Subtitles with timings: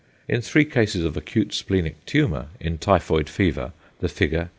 [0.27, 4.49] In three cases of acute splenic tumour in typhoid fever the figure 0.